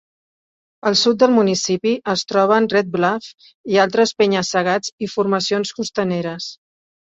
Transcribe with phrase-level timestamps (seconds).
[0.91, 3.29] Al sud del municipi, es troben Red Bluff
[3.75, 6.53] i altres penya-segats i formacions costaneres.